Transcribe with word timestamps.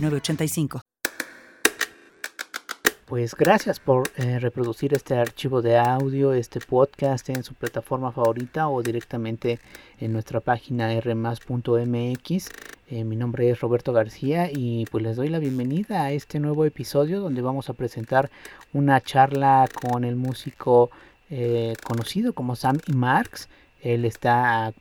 906985. 0.00 0.80
Pues 3.12 3.34
gracias 3.34 3.78
por 3.78 4.10
eh, 4.16 4.38
reproducir 4.38 4.94
este 4.94 5.14
archivo 5.16 5.60
de 5.60 5.76
audio, 5.76 6.32
este 6.32 6.60
podcast 6.60 7.28
en 7.28 7.44
su 7.44 7.52
plataforma 7.52 8.10
favorita 8.10 8.68
o 8.68 8.82
directamente 8.82 9.60
en 9.98 10.14
nuestra 10.14 10.40
página 10.40 10.98
rmas.mx. 10.98 12.48
Eh, 12.88 13.04
mi 13.04 13.16
nombre 13.16 13.50
es 13.50 13.60
Roberto 13.60 13.92
García 13.92 14.48
y 14.50 14.86
pues 14.90 15.04
les 15.04 15.16
doy 15.16 15.28
la 15.28 15.40
bienvenida 15.40 16.04
a 16.04 16.12
este 16.12 16.40
nuevo 16.40 16.64
episodio 16.64 17.20
donde 17.20 17.42
vamos 17.42 17.68
a 17.68 17.74
presentar 17.74 18.30
una 18.72 18.98
charla 19.02 19.68
con 19.82 20.04
el 20.04 20.16
músico 20.16 20.90
eh, 21.28 21.74
conocido 21.84 22.32
como 22.32 22.56
Sam 22.56 22.78
y 22.86 22.92
Marx. 22.94 23.50
Él 23.82 24.06
está 24.06 24.72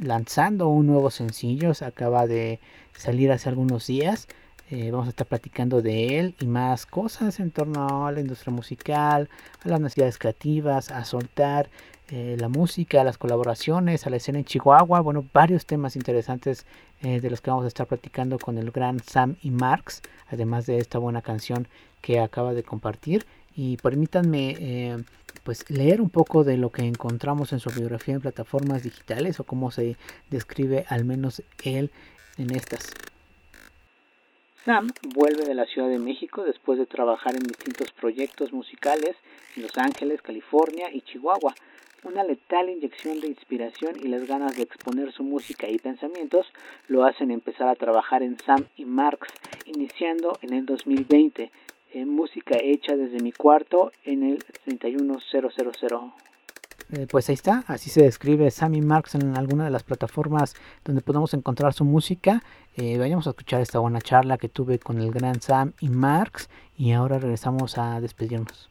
lanzando 0.00 0.68
un 0.68 0.88
nuevo 0.88 1.12
sencillo, 1.12 1.72
se 1.72 1.84
acaba 1.84 2.26
de 2.26 2.58
salir 2.96 3.30
hace 3.30 3.48
algunos 3.48 3.86
días. 3.86 4.26
Eh, 4.68 4.90
vamos 4.90 5.06
a 5.06 5.10
estar 5.10 5.28
platicando 5.28 5.80
de 5.80 6.18
él 6.18 6.34
y 6.40 6.46
más 6.46 6.86
cosas 6.86 7.38
en 7.38 7.52
torno 7.52 8.04
a 8.04 8.10
la 8.10 8.18
industria 8.18 8.52
musical, 8.52 9.28
a 9.62 9.68
las 9.68 9.80
necesidades 9.80 10.18
creativas, 10.18 10.90
a 10.90 11.04
soltar 11.04 11.68
eh, 12.08 12.36
la 12.40 12.48
música, 12.48 13.00
a 13.00 13.04
las 13.04 13.16
colaboraciones, 13.16 14.06
a 14.06 14.10
la 14.10 14.16
escena 14.16 14.40
en 14.40 14.44
Chihuahua. 14.44 15.00
Bueno, 15.00 15.24
varios 15.32 15.66
temas 15.66 15.94
interesantes 15.94 16.66
eh, 17.02 17.20
de 17.20 17.30
los 17.30 17.40
que 17.40 17.50
vamos 17.50 17.64
a 17.64 17.68
estar 17.68 17.86
platicando 17.86 18.40
con 18.40 18.58
el 18.58 18.72
gran 18.72 18.98
Sam 19.04 19.36
y 19.40 19.52
Marx, 19.52 20.02
además 20.32 20.66
de 20.66 20.78
esta 20.78 20.98
buena 20.98 21.22
canción 21.22 21.68
que 22.00 22.18
acaba 22.18 22.52
de 22.52 22.64
compartir. 22.64 23.24
Y 23.54 23.76
permítanme 23.76 25.04
pues 25.44 25.70
leer 25.70 26.02
un 26.02 26.10
poco 26.10 26.44
de 26.44 26.58
lo 26.58 26.70
que 26.70 26.82
encontramos 26.82 27.52
en 27.52 27.60
su 27.60 27.70
biografía 27.70 28.14
en 28.14 28.20
plataformas 28.20 28.82
digitales 28.82 29.40
o 29.40 29.44
cómo 29.44 29.70
se 29.70 29.96
describe 30.28 30.84
al 30.88 31.04
menos 31.04 31.42
él 31.62 31.90
en 32.36 32.54
estas. 32.54 32.90
Sam 34.66 34.88
vuelve 35.14 35.44
de 35.44 35.54
la 35.54 35.64
Ciudad 35.64 35.88
de 35.88 36.00
México 36.00 36.42
después 36.42 36.76
de 36.76 36.86
trabajar 36.86 37.36
en 37.36 37.44
distintos 37.44 37.92
proyectos 37.92 38.52
musicales 38.52 39.14
en 39.54 39.62
Los 39.62 39.78
Ángeles, 39.78 40.20
California 40.22 40.88
y 40.92 41.02
Chihuahua. 41.02 41.54
Una 42.02 42.24
letal 42.24 42.68
inyección 42.68 43.20
de 43.20 43.28
inspiración 43.28 43.92
y 44.02 44.08
las 44.08 44.26
ganas 44.26 44.56
de 44.56 44.64
exponer 44.64 45.12
su 45.12 45.22
música 45.22 45.68
y 45.68 45.78
pensamientos 45.78 46.48
lo 46.88 47.04
hacen 47.04 47.30
empezar 47.30 47.68
a 47.68 47.76
trabajar 47.76 48.24
en 48.24 48.40
Sam 48.40 48.64
y 48.74 48.86
Marx, 48.86 49.28
iniciando 49.66 50.36
en 50.42 50.52
el 50.52 50.66
2020 50.66 51.52
en 51.94 52.08
música 52.08 52.58
hecha 52.60 52.96
desde 52.96 53.22
mi 53.22 53.30
cuarto 53.30 53.92
en 54.04 54.24
el 54.24 54.44
31000. 54.64 56.12
Eh, 56.92 57.06
pues 57.10 57.28
ahí 57.28 57.34
está, 57.34 57.64
así 57.66 57.90
se 57.90 58.02
describe 58.02 58.50
Sammy 58.50 58.80
Marx 58.80 59.16
en 59.16 59.36
alguna 59.36 59.64
de 59.64 59.70
las 59.70 59.82
plataformas 59.82 60.54
donde 60.84 61.02
podemos 61.02 61.34
encontrar 61.34 61.72
su 61.72 61.84
música. 61.84 62.42
Eh, 62.76 62.96
vayamos 62.98 63.26
a 63.26 63.30
escuchar 63.30 63.60
esta 63.60 63.80
buena 63.80 64.00
charla 64.00 64.38
que 64.38 64.48
tuve 64.48 64.78
con 64.78 65.00
el 65.00 65.10
gran 65.10 65.40
Sam 65.40 65.72
y 65.80 65.88
Marx 65.88 66.48
y 66.76 66.92
ahora 66.92 67.18
regresamos 67.18 67.76
a 67.76 68.00
despedirnos. 68.00 68.70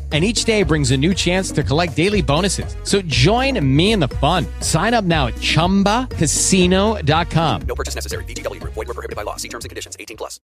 and 0.11 0.25
each 0.25 0.43
day 0.43 0.63
brings 0.63 0.91
a 0.91 0.97
new 0.97 1.13
chance 1.13 1.53
to 1.53 1.63
collect 1.63 1.95
daily 1.95 2.21
bonuses. 2.21 2.75
So 2.83 3.01
join 3.03 3.57
me 3.63 3.93
in 3.93 4.01
the 4.01 4.09
fun. 4.19 4.45
Sign 4.59 4.93
up 4.93 5.05
now 5.05 5.27
at 5.27 5.35
ChumbaCasino.com. 5.35 7.61
No 7.61 7.75
purchase 7.75 7.95
necessary. 7.95 8.25
VGW. 8.25 8.61
Void 8.63 8.75
were 8.75 8.85
prohibited 8.85 9.15
by 9.15 9.23
law. 9.23 9.37
See 9.37 9.47
terms 9.47 9.63
and 9.63 9.69
conditions. 9.69 9.95
18 9.97 10.17
plus. 10.17 10.41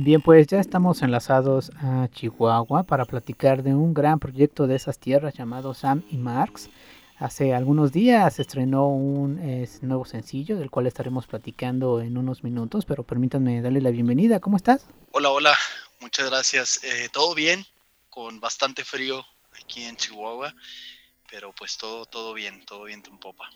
Bien, 0.00 0.22
pues 0.22 0.46
ya 0.46 0.60
estamos 0.60 1.02
enlazados 1.02 1.72
a 1.76 2.06
Chihuahua 2.12 2.84
para 2.84 3.04
platicar 3.04 3.64
de 3.64 3.74
un 3.74 3.94
gran 3.94 4.20
proyecto 4.20 4.68
de 4.68 4.76
esas 4.76 5.00
tierras 5.00 5.34
llamado 5.34 5.74
Sam 5.74 6.04
y 6.08 6.18
Marx. 6.18 6.70
Hace 7.20 7.52
algunos 7.52 7.90
días 7.90 8.38
estrenó 8.38 8.86
un 8.86 9.40
nuevo 9.82 10.04
sencillo 10.04 10.56
del 10.56 10.70
cual 10.70 10.86
estaremos 10.86 11.26
platicando 11.26 12.00
en 12.00 12.16
unos 12.16 12.44
minutos, 12.44 12.84
pero 12.84 13.02
permítanme 13.02 13.60
darle 13.60 13.80
la 13.80 13.90
bienvenida. 13.90 14.38
¿Cómo 14.38 14.56
estás? 14.56 14.86
Hola, 15.10 15.30
hola, 15.30 15.54
muchas 16.00 16.30
gracias. 16.30 16.84
Eh, 16.84 17.08
todo 17.12 17.34
bien, 17.34 17.64
con 18.08 18.38
bastante 18.38 18.84
frío 18.84 19.24
aquí 19.60 19.82
en 19.82 19.96
Chihuahua, 19.96 20.54
pero 21.28 21.52
pues 21.52 21.76
todo, 21.76 22.06
todo 22.06 22.34
bien, 22.34 22.64
todo 22.64 22.84
bien 22.84 23.02
en 23.10 23.18
popa. 23.18 23.50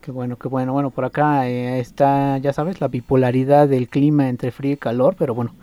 Qué 0.00 0.10
bueno, 0.10 0.36
qué 0.36 0.48
bueno. 0.48 0.72
Bueno, 0.72 0.90
por 0.90 1.04
acá 1.04 1.48
eh, 1.48 1.78
está, 1.78 2.38
ya 2.38 2.52
sabes, 2.52 2.80
la 2.80 2.88
bipolaridad 2.88 3.68
del 3.68 3.88
clima 3.88 4.28
entre 4.28 4.50
frío 4.50 4.72
y 4.72 4.78
calor, 4.78 5.14
pero 5.16 5.32
bueno, 5.32 5.54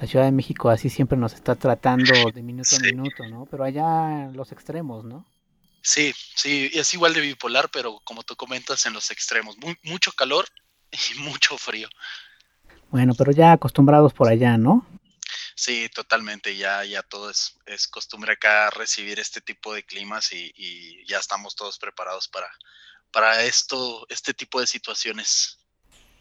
la 0.00 0.06
Ciudad 0.06 0.24
de 0.24 0.32
México 0.32 0.70
así 0.70 0.88
siempre 0.88 1.18
nos 1.18 1.34
está 1.34 1.56
tratando 1.56 2.12
de 2.32 2.42
minuto 2.44 2.76
a 2.76 2.78
minuto, 2.78 3.26
¿no? 3.28 3.46
Pero 3.46 3.64
allá 3.64 4.30
los 4.32 4.52
extremos, 4.52 5.04
¿no? 5.04 5.26
Sí, 5.82 6.14
sí, 6.36 6.70
es 6.72 6.94
igual 6.94 7.12
de 7.12 7.20
bipolar, 7.20 7.68
pero 7.70 8.00
como 8.04 8.22
tú 8.22 8.36
comentas, 8.36 8.86
en 8.86 8.92
los 8.92 9.10
extremos. 9.10 9.56
mucho 9.82 10.12
calor 10.12 10.46
y 11.16 11.18
mucho 11.20 11.58
frío. 11.58 11.88
Bueno, 12.90 13.14
pero 13.16 13.32
ya 13.32 13.52
acostumbrados 13.52 14.12
por 14.12 14.28
allá, 14.28 14.56
¿no? 14.56 14.86
Sí, 15.54 15.88
totalmente. 15.94 16.56
Ya, 16.56 16.84
ya 16.84 17.02
todo 17.02 17.30
es, 17.30 17.56
es 17.66 17.88
costumbre 17.88 18.32
acá 18.32 18.70
recibir 18.70 19.18
este 19.18 19.40
tipo 19.40 19.74
de 19.74 19.82
climas 19.82 20.32
y, 20.32 20.52
y 20.54 21.06
ya 21.06 21.18
estamos 21.18 21.56
todos 21.56 21.78
preparados 21.78 22.28
para, 22.28 22.50
para 23.10 23.42
esto, 23.42 24.06
este 24.08 24.34
tipo 24.34 24.60
de 24.60 24.66
situaciones. 24.66 25.58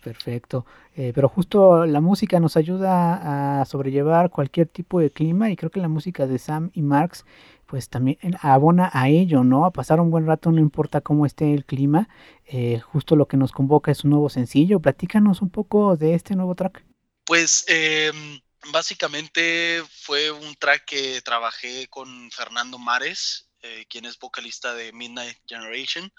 Perfecto. 0.03 0.65
Eh, 0.95 1.11
pero 1.13 1.29
justo 1.29 1.85
la 1.85 2.01
música 2.01 2.39
nos 2.39 2.57
ayuda 2.57 3.61
a 3.61 3.65
sobrellevar 3.65 4.29
cualquier 4.29 4.67
tipo 4.67 4.99
de 4.99 5.11
clima 5.11 5.49
y 5.49 5.55
creo 5.55 5.71
que 5.71 5.79
la 5.79 5.87
música 5.87 6.27
de 6.27 6.39
Sam 6.39 6.71
y 6.73 6.81
Marx 6.81 7.23
pues 7.71 7.87
también 7.87 8.17
abona 8.41 8.91
a 8.91 9.07
ello, 9.07 9.45
¿no? 9.45 9.65
A 9.65 9.71
pasar 9.71 10.01
un 10.01 10.11
buen 10.11 10.27
rato, 10.27 10.51
no 10.51 10.59
importa 10.59 10.99
cómo 10.99 11.25
esté 11.25 11.53
el 11.53 11.63
clima. 11.63 12.09
Eh, 12.45 12.81
justo 12.81 13.15
lo 13.15 13.29
que 13.29 13.37
nos 13.37 13.53
convoca 13.53 13.91
es 13.91 14.03
un 14.03 14.09
nuevo 14.09 14.29
sencillo. 14.29 14.81
Platícanos 14.81 15.41
un 15.41 15.49
poco 15.49 15.95
de 15.95 16.13
este 16.13 16.35
nuevo 16.35 16.53
track. 16.53 16.83
Pues 17.23 17.63
em, 17.69 18.41
básicamente 18.73 19.81
fue 19.89 20.31
un 20.31 20.53
track 20.55 20.83
que 20.83 21.21
trabajé 21.21 21.87
con 21.87 22.29
Fernando 22.31 22.77
Mares, 22.77 23.49
eh, 23.61 23.85
quien 23.87 24.03
es 24.03 24.19
vocalista 24.19 24.73
de 24.73 24.91
Midnight 24.91 25.37
Generation. 25.47 26.11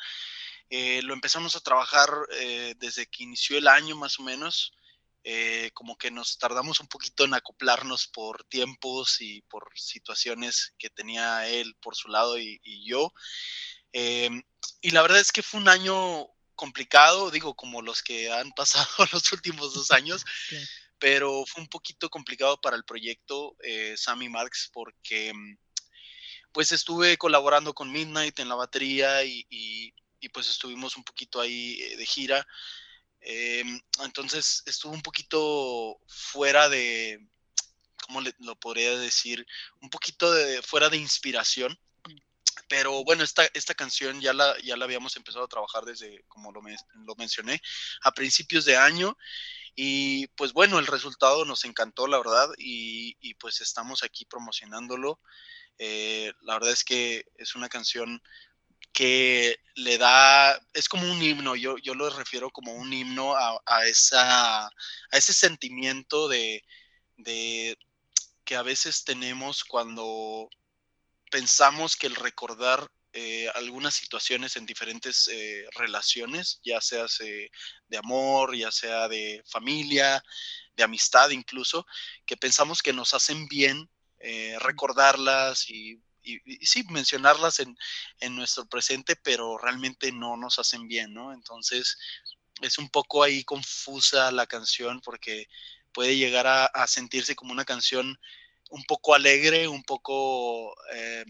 Eh, 0.71 1.03
lo 1.03 1.13
empezamos 1.13 1.55
a 1.55 1.61
trabajar 1.61 2.09
eh, 2.41 2.75
desde 2.79 3.05
que 3.05 3.25
inició 3.25 3.59
el 3.59 3.69
año 3.69 3.95
más 3.95 4.19
o 4.19 4.23
menos. 4.23 4.73
Eh, 5.25 5.71
como 5.75 5.97
que 5.97 6.11
nos 6.11 6.39
tardamos 6.39 6.81
un 6.81 6.89
poquito 6.89 7.25
en 7.25 7.35
acoplarnos 7.35 8.09
por 8.09 8.43
tiempos 8.45 9.21
y 9.21 9.43
por 9.43 9.71
situaciones 9.77 10.75
que 10.79 10.91
tenía 10.91 11.47
él 11.49 11.77
por 11.81 11.95
su 11.95 12.09
lado 12.09 12.39
y, 12.39 12.61
yo. 12.85 13.13
y 13.93 14.91
la 14.91 15.03
verdad 15.03 15.21
es 15.21 15.31
que 15.31 15.43
fue 15.43 15.61
un 15.61 15.69
año 15.69 16.27
complicado, 16.57 17.31
digo, 17.31 17.55
como 17.55 17.83
los 17.83 18.03
que 18.03 18.33
han 18.33 18.51
pasado 18.53 18.89
los 19.13 19.33
últimos 19.33 19.75
dos 19.75 19.93
años, 19.93 20.25
pero 20.99 21.45
fue 21.47 21.63
un 21.63 21.69
poquito 21.69 22.11
complicado 22.11 22.61
para 22.61 22.77
el 22.77 22.85
proyecto 22.85 23.57
Sammy 23.97 24.29
Marx 24.29 24.71
porque 24.73 25.33
pues 26.53 26.73
estuve 26.73 27.17
colaborando 27.17 27.75
con 27.75 27.93
Midnight 27.93 28.39
en 28.41 28.49
la 28.49 28.57
batería 28.57 29.25
y 29.25 29.95
y 30.23 30.29
pues 30.29 30.49
estuvimos 30.49 30.97
un 30.97 31.05
poquito 31.05 31.41
ahí 31.41 31.79
eh, 31.83 31.97
de 31.97 32.07
gira. 32.07 32.47
Em, 33.23 33.81
entonces 34.05 34.63
estuvo 34.67 34.93
un 34.93 35.03
poquito 35.03 36.01
fuera 36.07 36.69
de, 36.69 37.29
¿cómo 38.07 38.21
lo 38.21 38.57
podría 38.57 38.99
decir? 38.99 39.47
Un 39.81 39.91
poquito 39.91 40.33
de, 40.33 40.63
fuera 40.63 40.89
de 40.89 40.97
inspiración. 40.99 41.79
Pero 42.69 43.05
bueno, 43.05 43.23
esta, 43.23 43.45
esta 43.55 43.75
canción 43.75 44.21
ya 44.21 44.33
la, 44.33 44.59
ya 44.63 44.77
la 44.77 44.85
habíamos 44.85 45.17
empezado 45.17 45.45
a 45.45 45.49
trabajar 45.49 45.85
desde, 45.85 46.25
como 46.29 46.53
lo, 46.53 46.61
lo 46.61 47.15
mencioné, 47.17 47.61
a 48.03 48.13
principios 48.13 48.65
de 48.65 48.77
año. 48.77 49.17
Y 49.75 50.27
pues 50.29 50.53
bueno, 50.53 50.79
el 50.79 50.87
resultado 50.87 51.45
nos 51.45 51.65
encantó, 51.65 52.07
la 52.07 52.19
verdad, 52.19 52.51
y, 52.59 53.17
y 53.21 53.35
pues 53.35 53.61
estamos 53.61 54.03
aquí 54.03 54.25
promocionándolo. 54.27 55.21
Eh, 55.79 56.33
la 56.43 56.55
verdad 56.55 56.73
es 56.73 56.85
que 56.85 57.25
es 57.37 57.55
una 57.55 57.69
canción 57.69 58.23
que 58.93 59.59
le 59.75 59.99
da, 59.99 60.61
es 60.75 60.89
como 60.89 61.11
un 61.11 61.23
himno, 61.23 61.57
yo, 61.57 61.79
yo 61.79 61.95
lo 61.95 62.11
refiero 62.11 62.51
como 62.51 62.75
un 62.75 62.93
himno 62.93 63.35
a, 63.37 63.87
esa, 63.87 64.67
a 64.67 64.71
ese 65.13 65.33
sentimiento 65.33 66.29
de, 66.29 66.63
de, 67.17 67.79
que 68.45 68.57
a 68.57 68.63
veces 68.63 69.05
tenemos 69.05 69.65
cuando 69.65 70.49
pensamos 71.31 71.97
que 71.97 72.07
el 72.07 72.17
recordar 72.17 72.91
eh, 73.15 73.49
algunas 73.55 73.95
situaciones 73.95 74.57
en 74.57 74.67
diferentes 74.67 75.29
eh, 75.29 75.67
relaciones, 75.75 76.61
ya 76.65 76.81
sea 76.81 77.07
de 77.89 77.99
amor, 77.99 78.57
ya 78.57 78.71
sea 78.71 79.09
de 79.09 79.43
familia, 79.47 80.23
de 80.77 80.83
amistad 80.83 81.31
incluso, 81.31 81.87
que 82.25 82.37
pensamos 82.37 82.83
que 82.83 82.93
nos 82.93 83.15
hacen 83.15 83.49
bien 83.49 83.89
eh, 84.19 84.57
recordarlas 84.61 85.69
y 85.69 86.01
y, 86.23 86.41
sí, 86.65 86.85
mencionarlas 86.91 87.61
en, 87.61 87.77
nuestro 88.37 88.67
presente, 88.67 89.17
pero 89.17 89.59
realmente 89.59 90.13
no 90.13 90.37
nos 90.37 90.59
hacen 90.59 90.89
bien, 90.89 91.13
¿no? 91.13 91.33
Entonces, 91.33 91.99
es 92.61 92.79
un 92.79 92.89
poco 92.89 93.23
ahí 93.23 93.45
confusa 93.45 94.31
la 94.33 94.47
canción 94.47 95.01
porque 95.01 95.49
puede 95.93 96.17
llegar 96.17 96.47
a, 96.47 96.87
sentirse 96.87 97.37
como 97.37 97.53
una 97.53 97.65
canción 97.65 98.19
un 98.71 98.85
poco 98.85 99.15
alegre, 99.15 99.69
un 99.69 99.83
poco 99.83 100.75
eh, 100.95 101.25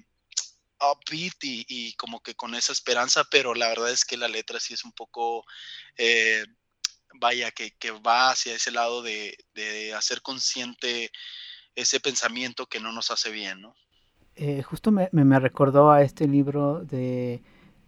upbeat 0.80 1.36
y, 1.42 1.94
como 1.94 2.20
que 2.22 2.34
con 2.34 2.54
esa 2.54 2.72
esperanza, 2.72 3.24
pero 3.24 3.54
la 3.54 3.68
verdad 3.68 3.90
es 3.90 4.04
que 4.04 4.16
la 4.16 4.28
letra 4.28 4.60
sí 4.60 4.74
es 4.74 4.84
un 4.84 4.92
poco, 4.92 5.44
eh, 5.96 6.44
vaya, 7.14 7.50
que, 7.50 7.72
va 8.06 8.30
hacia 8.30 8.54
ese 8.54 8.70
lado 8.70 9.02
de, 9.02 9.36
de 9.54 9.94
hacer 9.94 10.22
consciente 10.22 11.10
ese 11.74 12.00
pensamiento 12.00 12.66
que 12.66 12.80
no 12.80 12.92
nos 12.92 13.10
hace 13.10 13.30
bien, 13.30 13.60
¿no? 13.60 13.74
Eh, 14.36 14.62
justo 14.62 14.90
me, 14.90 15.08
me, 15.12 15.38
recordó 15.38 15.90
a 15.90 16.02
este 16.02 16.26
libro 16.26 16.84
de 16.84 17.42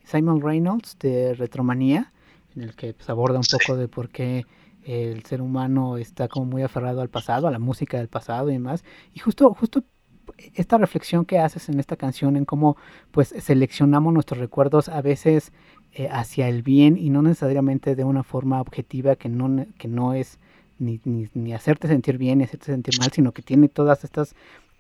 Simon 0.05 0.41
Reynolds 0.41 0.99
de 0.99 1.35
Retromanía, 1.35 2.13
en 2.55 2.63
el 2.63 2.75
que 2.75 2.93
pues, 2.93 3.09
aborda 3.09 3.39
un 3.39 3.47
poco 3.51 3.77
de 3.77 3.89
por 3.89 4.11
qué 4.11 4.45
el 4.85 5.25
ser 5.25 5.41
humano 5.41 5.97
está 5.97 6.29
como 6.29 6.47
muy 6.47 6.63
aferrado 6.63 7.01
al 7.01 7.09
pasado, 7.09 7.47
a 7.47 7.51
la 7.51 7.59
música 7.59 7.97
del 7.97 8.09
pasado 8.09 8.51
y 8.51 8.55
demás. 8.55 8.85
Y 9.15 9.21
justo, 9.21 9.55
justo 9.55 9.83
esta 10.55 10.79
reflexión 10.79 11.25
que 11.25 11.39
haces 11.39 11.69
en 11.69 11.81
esta 11.81 11.97
canción, 11.97 12.37
en 12.37 12.45
cómo 12.45 12.77
pues 13.11 13.35
seleccionamos 13.39 14.13
nuestros 14.13 14.39
recuerdos 14.39 14.89
a 14.89 15.01
veces 15.01 15.53
eh, 15.93 16.09
hacia 16.11 16.49
el 16.49 16.63
bien 16.63 16.97
y 16.99 17.11
no 17.11 17.23
necesariamente 17.23 17.95
de 17.95 18.05
una 18.05 18.23
forma 18.23 18.61
objetiva 18.61 19.17
que 19.17 19.29
no, 19.29 19.67
que 19.79 19.89
no 19.89 20.15
es 20.15 20.39
ni, 20.79 21.01
ni, 21.05 21.29
ni 21.35 21.55
hacerte 21.55 21.89
sentir 21.89 22.19
bien 22.19 22.39
ni 22.39 22.45
hacerte 22.45 22.67
sentir 22.67 22.99
mal, 22.99 23.13
sino 23.13 23.33
que 23.33 23.43
tiene 23.43 23.69
todas 23.69 24.05
estas 24.05 24.35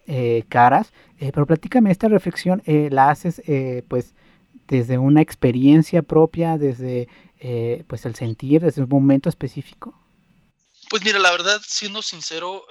eh, 0.06 0.44
caras, 0.50 0.92
eh, 1.18 1.30
pero 1.32 1.46
platícame, 1.46 1.90
esta 1.90 2.08
reflexión 2.08 2.62
eh, 2.66 2.88
la 2.90 3.08
haces 3.08 3.40
pues 3.88 4.14
desde 4.68 4.98
una 4.98 5.22
experiencia 5.22 6.02
propia, 6.02 6.58
desde 6.58 7.08
pues 7.86 8.06
el 8.06 8.14
sentir, 8.14 8.62
desde 8.62 8.82
un 8.82 8.88
momento 8.88 9.28
específico. 9.28 9.98
Pues 10.88 11.04
mira, 11.04 11.18
la 11.18 11.30
verdad, 11.30 11.60
siendo 11.66 12.00
sincero, 12.00 12.64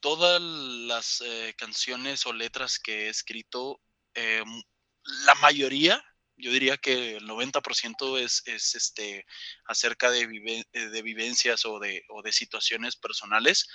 todas 0.00 0.40
las 0.42 1.22
canciones 1.56 2.26
o 2.26 2.32
letras 2.32 2.80
que 2.80 3.06
he 3.06 3.08
escrito, 3.08 3.80
la 4.14 5.34
mayoría, 5.40 6.04
yo 6.36 6.50
diría 6.50 6.76
que 6.76 7.16
el 7.16 7.28
90% 7.28 8.18
es, 8.18 8.42
es 8.46 8.74
este, 8.74 9.24
acerca 9.66 10.10
de, 10.10 10.26
de 10.72 11.02
vivencias 11.02 11.64
o 11.64 11.78
de, 11.78 12.02
o 12.08 12.22
de 12.22 12.32
situaciones 12.32 12.96
personales. 12.96 13.68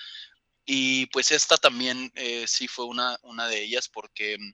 Y 0.72 1.08
pues 1.08 1.32
esta 1.32 1.58
también 1.58 2.12
eh, 2.14 2.46
sí 2.46 2.68
fue 2.68 2.86
una, 2.86 3.18
una 3.24 3.48
de 3.48 3.60
ellas 3.60 3.90
porque 3.90 4.38
mm, 4.38 4.54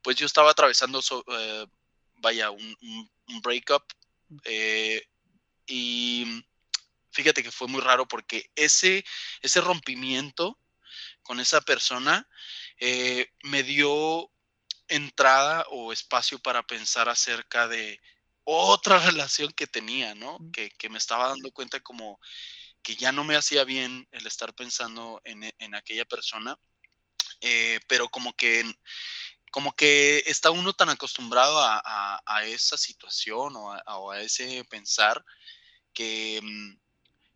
pues 0.00 0.16
yo 0.16 0.24
estaba 0.24 0.50
atravesando, 0.50 1.02
eh, 1.26 1.66
vaya, 2.14 2.50
un, 2.50 2.76
un, 2.80 3.40
breakup 3.42 3.82
eh, 4.44 5.06
y 5.66 6.24
mm, 6.26 6.42
fíjate 7.10 7.42
que 7.42 7.50
fue 7.50 7.68
muy 7.68 7.82
raro 7.82 8.08
porque 8.08 8.50
ese, 8.56 9.04
ese 9.42 9.60
rompimiento 9.60 10.58
con 11.22 11.38
esa 11.38 11.60
persona 11.60 12.26
me 13.42 13.62
dio 13.62 14.30
entrada 14.88 15.66
o 15.68 15.92
espacio 15.92 16.38
para 16.38 16.62
pensar 16.62 17.10
acerca 17.10 17.68
de 17.68 18.00
otra 18.44 18.98
relación 19.04 19.52
que 19.52 19.66
tenía, 19.66 20.14
¿no? 20.14 20.38
Que, 20.50 20.70
que 20.70 20.88
me 20.88 20.96
estaba 20.96 21.28
dando 21.28 21.52
cuenta 21.52 21.78
como 21.80 22.18
que 22.82 22.96
ya 22.96 23.12
no 23.12 23.24
me 23.24 23.36
hacía 23.36 23.64
bien 23.64 24.08
el 24.12 24.26
estar 24.26 24.54
pensando 24.54 25.20
en, 25.24 25.44
e, 25.44 25.54
aquella 25.74 26.04
persona, 26.04 26.58
eh, 27.40 27.80
pero 27.88 28.08
como 28.08 28.34
que, 28.34 28.64
como 29.50 29.74
que 29.74 30.22
está 30.26 30.50
uno 30.50 30.72
tan 30.72 30.88
acostumbrado 30.88 31.58
a, 31.60 32.44
esa 32.44 32.76
situación 32.76 33.54
o 33.56 34.10
a, 34.10 34.20
ese 34.20 34.64
pensar 34.64 35.24
que, 35.92 36.40
mm, 36.42 36.76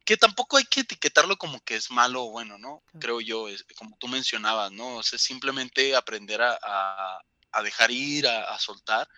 que 0.05 0.17
tampoco 0.17 0.57
hay 0.57 0.65
que 0.65 0.81
etiquetarlo 0.81 1.37
como 1.37 1.61
que 1.61 1.77
es 1.77 1.91
malo 1.91 2.25
o 2.25 2.31
bueno, 2.31 2.59
¿no? 2.59 2.83
Creo 3.01 3.21
yo, 3.21 3.49
es, 3.49 3.65
como 3.77 3.97
tú 3.99 4.09
mencionabas, 4.09 4.73
¿no? 4.73 4.97
O 4.97 5.03
sea, 5.03 5.19
simplemente 5.19 5.97
aprender 5.97 6.41
a, 6.43 7.21
dejar 7.63 7.91
ir, 7.91 8.29
a, 8.29 8.59
soltar. 8.59 9.09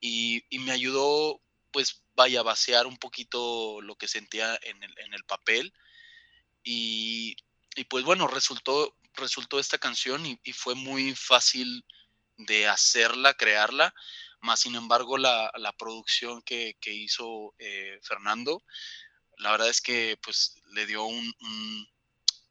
Y, 0.00 0.42
y, 0.50 0.58
me 0.60 0.72
ayudó 0.72 1.40
pues 1.70 2.02
vaya 2.18 2.40
a 2.40 2.42
vaciar 2.42 2.88
un 2.88 2.98
poquito 2.98 3.80
lo 3.80 3.94
que 3.94 4.08
sentía 4.08 4.58
en 4.62 4.82
el, 4.82 4.92
en 4.98 5.14
el 5.14 5.22
papel. 5.22 5.72
Y, 6.64 7.36
y, 7.76 7.84
pues 7.84 8.04
bueno, 8.04 8.26
resultó, 8.26 8.96
resultó 9.14 9.60
esta 9.60 9.78
canción 9.78 10.26
y, 10.26 10.52
fue 10.52 10.74
muy 10.74 11.14
fácil 11.14 11.84
de 12.36 12.66
hacerla, 12.66 13.34
crearla, 13.34 13.94
más 14.40 14.60
sin 14.60 14.74
embargo 14.74 15.16
la, 15.16 15.52
la 15.56 15.72
producción 15.72 16.42
que, 16.42 16.76
que 16.80 16.92
hizo 16.92 17.54
eh, 17.58 17.98
Fernando, 18.02 18.64
la 19.36 19.52
verdad 19.52 19.68
es 19.68 19.80
que 19.80 20.18
pues 20.20 20.60
le 20.72 20.86
dio 20.86 21.04
un, 21.04 21.32
un, 21.40 21.88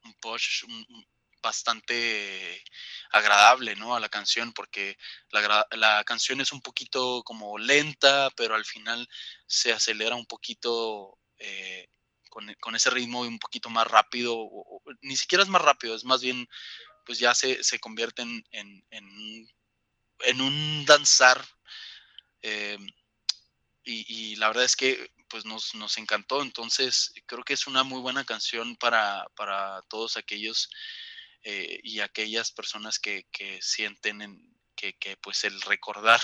un 0.05 0.13
push, 0.21 0.63
un, 0.63 1.07
bastante 1.41 2.63
agradable, 3.11 3.75
¿no? 3.75 3.95
A 3.95 3.99
la 3.99 4.09
canción, 4.09 4.53
porque 4.53 4.97
la, 5.31 6.03
canción 6.05 6.41
es 6.41 6.51
un 6.51 6.61
poquito 6.61 7.23
como 7.23 7.57
lenta, 7.57 8.29
pero 8.35 8.55
al 8.55 8.65
final 8.65 9.07
se 9.45 9.73
acelera 9.73 10.15
un 10.15 10.25
poquito 10.25 11.17
eh, 11.39 11.87
con, 12.29 12.75
ese 12.75 12.89
ritmo 12.89 13.21
un 13.21 13.39
poquito 13.39 13.69
más 13.69 13.87
rápido, 13.87 14.49
ni 15.01 15.15
siquiera 15.15 15.43
es 15.43 15.49
más 15.49 15.61
rápido, 15.61 15.95
es 15.95 16.03
más 16.03 16.21
bien 16.21 16.47
pues 17.05 17.19
ya 17.19 17.33
se, 17.33 17.63
se 17.63 17.79
convierte 17.79 18.21
en, 18.21 18.43
en, 18.51 18.85
en, 18.91 19.47
en 20.19 20.41
un 20.41 20.85
danzar. 20.85 21.43
eh, 22.41 22.77
y, 23.83 24.33
y 24.33 24.35
la 24.35 24.49
verdad 24.49 24.65
es 24.65 24.75
que 24.75 25.09
pues 25.29 25.45
nos, 25.45 25.75
nos 25.75 25.97
encantó. 25.97 26.41
Entonces, 26.41 27.13
creo 27.25 27.43
que 27.43 27.53
es 27.53 27.67
una 27.67 27.83
muy 27.83 28.01
buena 28.01 28.25
canción 28.25 28.75
para, 28.75 29.25
para 29.35 29.81
todos 29.83 30.17
aquellos 30.17 30.69
eh, 31.49 31.79
y 31.81 32.01
aquellas 32.01 32.51
personas 32.51 32.99
que, 32.99 33.25
que 33.31 33.57
sienten 33.61 34.21
en- 34.21 34.57
que, 34.75 34.93
que, 34.99 35.15
pues 35.17 35.43
el 35.43 35.59
recordar 35.61 36.19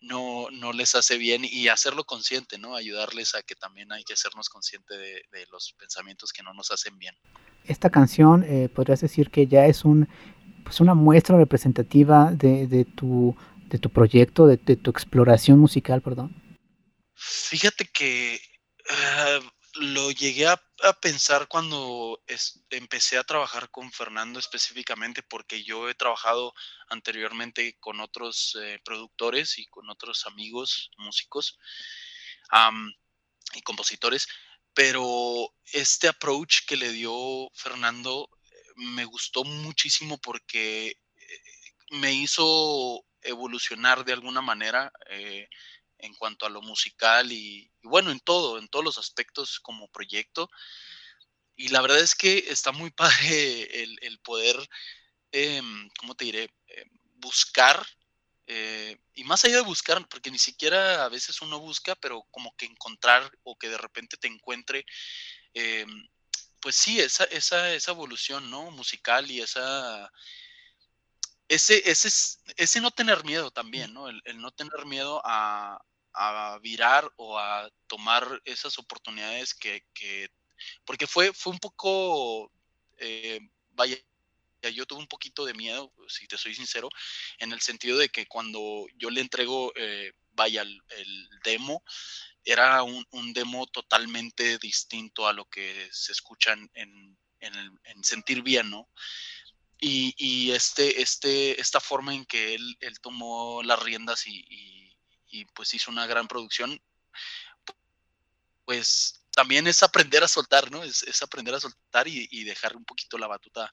no, 0.00 0.48
no 0.50 0.72
les 0.72 0.94
hace 0.94 1.18
bien 1.18 1.44
y 1.44 1.68
hacerlo 1.68 2.04
consciente, 2.04 2.56
¿no? 2.58 2.74
Ayudarles 2.74 3.34
a 3.34 3.42
que 3.42 3.54
también 3.54 3.92
hay 3.92 4.02
que 4.04 4.14
hacernos 4.14 4.48
consciente 4.48 4.96
de, 4.96 5.22
de 5.30 5.46
los 5.50 5.74
pensamientos 5.78 6.32
que 6.32 6.42
no 6.42 6.54
nos 6.54 6.70
hacen 6.70 6.96
bien. 6.98 7.14
Esta 7.64 7.90
canción, 7.90 8.44
eh, 8.44 8.68
podrías 8.68 9.00
decir 9.00 9.30
que 9.30 9.46
ya 9.46 9.66
es 9.66 9.84
un, 9.84 10.08
pues 10.64 10.80
una 10.80 10.94
muestra 10.94 11.36
representativa 11.36 12.30
de, 12.32 12.66
de 12.66 12.84
tu, 12.84 13.36
de 13.66 13.78
tu 13.78 13.90
proyecto, 13.90 14.46
de, 14.46 14.56
de 14.56 14.76
tu 14.76 14.90
exploración 14.90 15.58
musical, 15.58 16.00
perdón. 16.02 16.34
Fíjate 17.14 17.84
que 17.92 18.40
ah, 18.90 19.40
lo 19.74 20.10
llegué 20.10 20.46
a, 20.46 20.62
pensar 21.00 21.48
cuando 21.48 22.22
empecé 22.70 23.16
a 23.16 23.24
trabajar 23.24 23.70
con 23.70 23.92
Fernando 23.92 24.38
específicamente, 24.38 25.22
porque 25.22 25.62
yo 25.62 25.88
he 25.88 25.94
trabajado 25.94 26.52
anteriormente 26.88 27.76
con 27.78 28.00
otros 28.00 28.58
eh, 28.60 28.80
productores 28.84 29.58
y 29.58 29.66
con 29.66 29.88
otros 29.90 30.26
amigos 30.26 30.90
músicos 30.98 31.58
y 33.54 33.62
compositores, 33.62 34.28
pero 34.74 35.54
este 35.72 36.08
approach 36.08 36.66
que 36.66 36.76
le 36.76 36.90
dio 36.90 37.48
Fernando 37.54 38.28
me 38.76 39.04
gustó 39.04 39.44
muchísimo 39.44 40.18
porque 40.18 40.88
eh, 40.88 41.40
me 41.92 42.12
hizo 42.12 43.04
evolucionar 43.22 44.04
de 44.04 44.12
alguna 44.12 44.40
manera. 44.40 44.92
eh, 45.10 45.48
en 46.02 46.14
cuanto 46.16 46.46
a 46.46 46.50
lo 46.50 46.62
musical 46.62 47.32
y, 47.32 47.72
y 47.82 47.88
bueno, 47.88 48.12
en 48.12 48.20
todo, 48.20 48.58
en 48.58 48.68
todos 48.68 48.84
los 48.84 48.98
aspectos 48.98 49.60
como 49.60 49.88
proyecto. 49.88 50.50
Y 51.56 51.68
la 51.68 51.80
verdad 51.82 52.00
es 52.00 52.14
que 52.14 52.38
está 52.48 52.72
muy 52.72 52.90
padre 52.96 53.82
el, 53.82 53.98
el 54.02 54.18
poder, 54.20 54.56
em, 55.32 55.90
¿cómo 55.98 56.14
te 56.14 56.26
diré? 56.26 56.44
Eh, 56.68 56.84
buscar, 57.16 57.86
eh, 58.46 58.98
y 59.14 59.24
más 59.24 59.44
allá 59.44 59.56
de 59.56 59.62
buscar, 59.62 60.06
porque 60.08 60.30
ni 60.30 60.38
siquiera 60.38 61.04
a 61.04 61.10
veces 61.10 61.42
uno 61.42 61.60
busca, 61.60 61.96
pero 61.96 62.24
como 62.32 62.54
que 62.56 62.66
encontrar 62.66 63.30
o 63.44 63.56
que 63.58 63.68
de 63.70 63.78
repente 63.78 64.16
te 64.18 64.28
encuentre, 64.28 64.84
em, 65.54 66.08
pues 66.60 66.76
sí, 66.76 67.00
esa, 67.00 67.24
esa, 67.26 67.72
esa 67.74 67.92
evolución, 67.92 68.50
¿no? 68.50 68.70
Musical 68.72 69.30
y 69.30 69.40
esa, 69.42 70.10
ese, 71.48 71.88
ese, 71.90 72.08
es- 72.08 72.40
ese 72.56 72.80
no 72.80 72.90
tener 72.90 73.24
miedo 73.24 73.50
también, 73.50 73.92
¿no? 73.92 74.08
El, 74.08 74.20
el 74.24 74.38
no 74.40 74.50
tener 74.52 74.86
miedo 74.86 75.20
a, 75.24 75.80
a 76.14 76.58
virar 76.62 77.10
o 77.16 77.38
a 77.38 77.70
tomar 77.86 78.40
esas 78.44 78.78
oportunidades 78.78 79.54
que, 79.54 79.84
que- 79.94 80.28
porque 80.84 81.06
fue, 81.06 81.32
fue 81.32 81.52
un 81.52 81.58
poco, 81.60 82.52
eh, 82.98 83.40
vaya, 83.72 83.96
yo 84.74 84.86
tuve 84.86 85.00
un 85.00 85.08
poquito 85.08 85.44
de 85.44 85.54
miedo, 85.54 85.92
si 86.08 86.26
te 86.28 86.38
soy 86.38 86.54
sincero, 86.54 86.88
en 87.38 87.52
el 87.52 87.60
sentido 87.60 87.98
de 87.98 88.08
que 88.10 88.26
cuando 88.26 88.86
yo 88.96 89.10
le 89.10 89.20
entrego, 89.20 89.72
eh, 89.76 90.12
vaya, 90.32 90.62
el, 90.62 90.80
el 90.90 91.28
demo, 91.44 91.82
era 92.44 92.82
un, 92.84 93.06
un 93.12 93.32
demo 93.32 93.66
totalmente 93.68 94.58
distinto 94.58 95.26
a 95.28 95.32
lo 95.32 95.46
que 95.46 95.88
se 95.92 96.12
escucha 96.12 96.52
en, 96.54 96.70
en- 96.74 97.18
en 97.40 97.54
el- 97.56 97.72
en 97.84 98.04
sentir 98.04 98.42
bien, 98.42 98.70
¿no? 98.70 98.88
Y, 99.80 100.14
y 100.16 100.52
este, 100.52 101.02
este, 101.02 101.60
esta 101.60 101.80
forma 101.80 102.14
en 102.14 102.24
que 102.26 102.54
él, 102.54 102.76
él 102.80 103.00
tomó 103.00 103.62
las 103.64 103.82
riendas 103.82 104.26
y, 104.26 104.44
y- 104.48 104.81
y, 105.32 105.44
pues 105.46 105.74
hizo 105.74 105.90
una 105.90 106.06
gran 106.06 106.28
producción, 106.28 106.80
pues 108.64 109.24
también 109.34 109.66
es 109.66 109.82
aprender 109.82 110.22
a 110.22 110.28
soltar, 110.28 110.70
¿no? 110.70 110.82
Es, 110.84 111.02
es 111.02 111.22
aprender 111.22 111.54
a 111.54 111.60
soltar 111.60 112.06
y, 112.06 112.28
y 112.30 112.44
dejar 112.44 112.76
un 112.76 112.84
poquito 112.84 113.18
la 113.18 113.26
batuta, 113.26 113.72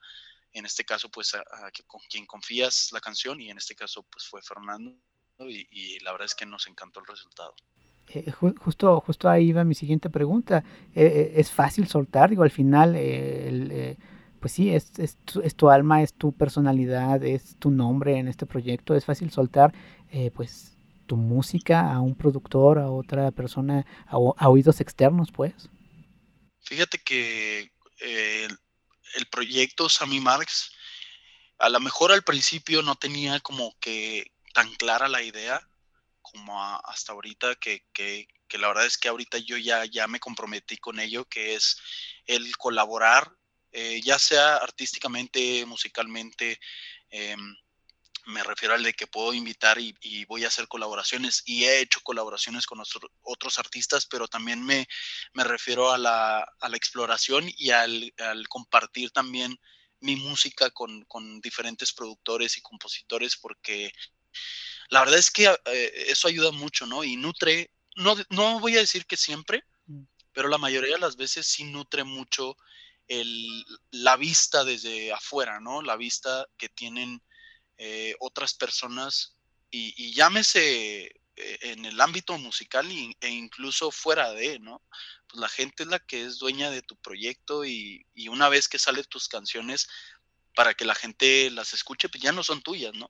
en 0.52 0.66
este 0.66 0.84
caso, 0.84 1.10
pues 1.10 1.36
a, 1.36 1.44
con 1.86 2.02
quien 2.10 2.26
confías 2.26 2.90
la 2.92 3.00
canción 3.00 3.40
y 3.40 3.50
en 3.52 3.58
este 3.58 3.76
caso, 3.76 4.04
pues 4.12 4.26
fue 4.26 4.42
Fernando 4.42 4.98
y, 5.40 6.00
la 6.00 6.12
verdad 6.12 6.26
es 6.26 6.36
que 6.36 6.46
nos 6.46 6.68
encantó 6.68 7.00
el 7.02 7.06
resultado. 7.06 7.54
Eh, 8.08 8.32
ju- 8.32 8.58
justo, 8.58 9.00
justo 9.02 9.30
ahí 9.30 9.52
va 9.52 9.64
mi 9.64 9.76
siguiente 9.76 10.10
pregunta. 10.10 10.64
Eh, 10.96 11.06
eh, 11.06 11.34
¿es 11.36 11.52
fácil 11.52 11.88
soltar? 11.88 12.32
Digo, 12.32 12.44
al 12.44 12.52
final, 12.52 12.94
pues 14.40 14.54
sí, 14.54 14.74
es, 14.74 14.92
tu, 15.26 15.42
es 15.42 15.56
tu 15.56 15.70
alma, 15.70 16.02
es 16.02 16.14
tu 16.14 16.32
personalidad, 16.32 17.24
es 17.24 17.56
tu 17.60 17.70
nombre 17.70 18.18
en 18.18 18.28
este 18.28 18.46
proyecto. 18.48 18.96
¿Es 18.96 19.06
fácil 19.06 19.32
soltar, 19.32 19.74
pues, 20.34 20.79
tu 21.10 21.18
música 21.18 21.92
a 21.92 22.00
un 22.02 22.16
productor, 22.16 22.78
a 22.78 22.92
otra 22.92 23.32
persona, 23.32 23.84
a, 24.06 24.48
oídos 24.48 24.80
externos, 24.80 25.32
pues? 25.32 25.54
Fíjate 26.62 27.00
que 27.00 27.72
eh, 28.00 28.48
el, 29.16 29.26
proyecto 29.26 29.90
Sammy 29.90 30.20
Marx, 30.20 30.72
a 31.58 31.68
lo 31.70 31.80
mejor 31.80 32.12
al 32.12 32.22
principio 32.22 32.84
no 32.84 32.94
tenía 32.96 33.40
como 33.40 33.76
que 33.80 34.32
tan 34.54 34.72
clara 34.76 35.08
la 35.08 35.24
idea 35.24 35.68
como 36.22 36.62
hasta 36.86 37.14
ahorita, 37.14 37.56
que, 37.56 37.84
que- 37.92 38.28
que 38.48 38.58
la 38.60 38.68
verdad 38.68 38.86
es 38.86 39.00
que 39.00 39.08
ahorita 39.08 39.40
yo 39.40 39.58
ya, 39.58 39.86
ya 39.86 40.08
me 40.08 40.20
comprometí 40.20 40.78
con 40.78 41.00
ello, 41.00 41.26
que 41.26 41.56
es 41.56 41.78
el 42.28 42.56
colaborar, 42.58 43.32
eh, 43.72 44.00
ya 44.04 44.20
sea 44.20 44.58
artísticamente, 44.58 45.66
musicalmente, 45.66 46.60
em, 47.10 47.56
me 48.26 48.44
refiero 48.44 48.74
al 48.76 48.84
de 48.84 48.94
que 48.94 49.08
puedo 49.08 49.34
invitar 49.34 49.80
y, 49.80 49.96
y 50.02 50.26
voy 50.26 50.44
a 50.44 50.48
hacer 50.48 50.68
colaboraciones 50.68 51.42
y 51.46 51.66
he 51.66 51.80
hecho 51.82 52.00
colaboraciones 52.02 52.66
con 52.66 52.80
otro- 52.80 53.12
otros 53.22 53.60
artistas, 53.60 54.06
pero 54.06 54.28
también 54.28 54.64
me, 54.64 54.88
me 55.34 55.44
refiero 55.44 55.92
a 55.92 55.98
la, 55.98 56.40
a 56.60 56.70
la 56.70 56.78
exploración 56.78 57.46
y 57.58 57.72
al, 57.72 58.14
al 58.18 58.48
compartir 58.48 59.12
también 59.12 59.58
mi 60.02 60.16
música 60.16 60.70
con, 60.72 61.04
con 61.06 61.42
diferentes 61.42 61.94
productores 61.94 62.58
y 62.58 62.62
compositores, 62.62 63.36
porque 63.38 63.92
la 64.90 65.02
verdad 65.02 65.20
es 65.20 65.30
que 65.32 65.46
eh, 65.66 66.06
eso 66.08 66.28
ayuda 66.28 66.52
mucho, 66.52 66.86
¿no? 66.86 67.04
Y 67.04 67.16
nutre, 67.16 67.72
no, 67.96 68.16
no 68.30 68.60
voy 68.60 68.76
a 68.78 68.80
decir 68.82 69.06
que 69.06 69.18
siempre, 69.18 69.64
Mm. 69.86 70.04
pero 70.34 70.50
la 70.50 70.60
mayoría 70.60 70.94
de 70.94 71.00
las 71.02 71.16
veces 71.16 71.48
sí 71.48 71.64
nutre 71.64 72.04
mucho 72.04 72.56
el, 73.08 73.66
la 73.90 74.18
vista 74.18 74.64
desde 74.64 75.12
afuera, 75.12 75.60
¿no? 75.60 75.82
La 75.82 75.96
vista 75.96 76.46
que 76.58 76.70
tienen 76.70 77.24
eh, 77.80 78.14
otras 78.20 78.54
personas 78.54 79.38
y, 79.72 79.94
y 79.96 80.14
llámese 80.14 81.06
eh, 81.06 81.60
en 81.62 81.86
el 81.86 82.02
ámbito 82.02 82.38
musical 82.38 82.86
e 83.22 83.30
incluso 83.30 83.90
fuera 83.90 84.34
de, 84.34 84.60
¿no? 84.60 84.84
Pues 85.28 85.40
la 85.40 85.48
gente 85.48 85.84
es 85.84 85.90
la 85.90 86.00
que 86.00 86.26
es 86.26 86.40
dueña 86.40 86.70
de 86.70 86.82
tu 86.82 86.98
proyecto 86.98 87.64
y, 87.64 88.06
y 88.14 88.28
una 88.28 88.50
vez 88.50 88.68
que 88.68 88.78
salen 88.78 89.06
tus 89.06 89.30
canciones 89.30 89.88
para 90.56 90.74
que 90.74 90.84
la 90.84 90.94
gente 90.94 91.50
las 91.52 91.74
escuche, 91.74 92.10
pues 92.10 92.22
ya 92.22 92.34
no 92.34 92.44
son 92.44 92.62
tuyas, 92.62 92.94
¿no? 92.96 93.10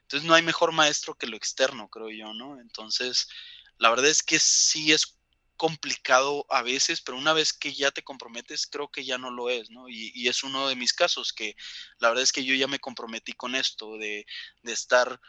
Entonces 0.00 0.26
no 0.26 0.34
hay 0.34 0.42
mejor 0.42 0.72
maestro 0.72 1.14
que 1.14 1.26
lo 1.26 1.36
externo, 1.36 1.90
creo 1.90 2.08
yo, 2.08 2.32
¿no? 2.32 2.58
Entonces, 2.58 3.28
la 3.76 3.90
verdad 3.90 4.06
es 4.06 4.22
que 4.22 4.38
sí 4.38 4.92
es 4.92 5.15
complicado 5.56 6.46
a 6.50 6.62
veces, 6.62 7.00
pero 7.00 7.18
una 7.18 7.32
vez 7.32 7.52
que 7.52 7.72
ya 7.72 7.90
te 7.90 8.02
comprometes, 8.02 8.66
creo 8.66 8.88
que 8.88 9.04
ya 9.04 9.18
no 9.18 9.30
lo 9.30 9.50
es, 9.50 9.70
¿no? 9.70 9.88
Y, 9.88 10.12
y 10.14 10.28
es 10.28 10.42
uno 10.42 10.68
de 10.68 10.76
mis 10.76 10.92
casos, 10.92 11.32
que 11.32 11.56
la 11.98 12.08
verdad 12.08 12.22
es 12.24 12.32
que 12.32 12.44
yo 12.44 12.54
ya 12.54 12.68
me 12.68 12.78
comprometí 12.78 13.32
con 13.32 13.54
esto, 13.54 13.98
de, 13.98 14.26
de 14.62 14.72
estar 14.72 15.20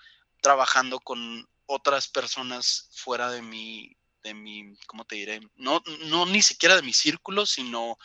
trabajando 0.42 1.00
con 1.00 1.48
otras 1.66 2.08
personas 2.08 2.90
fuera 2.94 3.32
de 3.32 3.42
mi, 3.42 3.98
de 4.24 4.34
mi, 4.34 4.76
¿cómo 4.88 5.06
te 5.06 5.16
diré? 5.16 5.42
No, 5.56 5.82
no 6.06 6.26
ni 6.26 6.42
siquiera 6.42 6.76
de 6.76 6.82
mi 6.82 6.94
círculo, 6.94 7.46
sino 7.46 7.98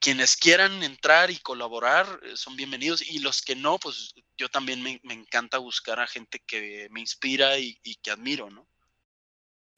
quienes 0.00 0.36
quieran 0.36 0.82
entrar 0.82 1.30
y 1.30 1.38
colaborar 1.38 2.20
eh, 2.24 2.36
son 2.36 2.56
bienvenidos 2.56 3.02
y 3.02 3.20
los 3.20 3.40
que 3.40 3.54
no, 3.54 3.78
pues 3.78 4.14
yo 4.36 4.48
también 4.48 4.82
me, 4.82 5.00
me 5.04 5.14
encanta 5.14 5.58
buscar 5.58 6.00
a 6.00 6.06
gente 6.06 6.40
que 6.46 6.88
me 6.90 7.00
inspira 7.00 7.58
y, 7.58 7.78
y 7.82 7.94
que 7.96 8.10
admiro, 8.10 8.50
¿no? 8.50 8.66